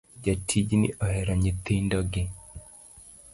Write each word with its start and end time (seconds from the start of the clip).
Jatijni 0.23 0.89
ohero 1.03 1.33
nyithindo 1.41 1.97
gi 2.11 2.23